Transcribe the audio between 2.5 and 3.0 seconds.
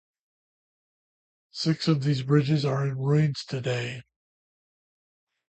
are in